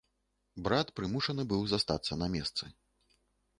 [0.67, 2.65] Брат прымушаны быў застацца на месцы.